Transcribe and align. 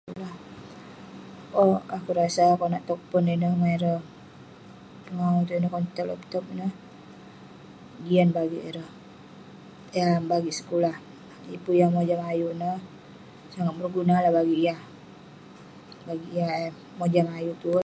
Owk..akouk 1.61 2.17
rasa 2.19 2.45
konak 2.61 2.83
towk 2.87 3.01
pon 3.09 3.27
ineh, 3.33 3.53
ireh 3.75 3.99
pengawu 5.05 5.39
itouk 5.43 5.57
kan..konak 5.73 5.93
towk 5.95 6.07
laptop 6.09 6.43
ineh, 6.53 6.71
jian 8.05 8.29
bagik 8.37 8.63
ireh..yah 8.69 10.13
bagik 10.31 10.55
sekulah, 10.59 10.95
pun 11.63 11.73
yah 11.79 11.89
mojam 11.95 12.21
ayuk 12.31 12.53
neh, 12.61 12.77
sangat 13.53 13.73
berguna 13.79 14.15
lah 14.23 14.31
bagik 14.37 14.61
yah..bagik 14.67 16.33
eh 16.63 16.69
mojam 16.99 17.27
ayuk 17.37 17.57
tuerk.. 17.61 17.79